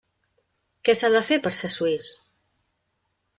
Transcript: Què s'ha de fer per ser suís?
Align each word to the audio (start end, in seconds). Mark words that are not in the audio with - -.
Què 0.87 0.95
s'ha 1.01 1.11
de 1.17 1.21
fer 1.27 1.37
per 1.43 1.51
ser 1.59 1.71
suís? 1.75 2.09